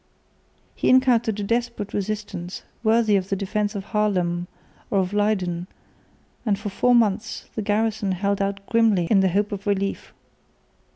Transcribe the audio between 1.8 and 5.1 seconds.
resistance, worthy of the defence of Haarlem or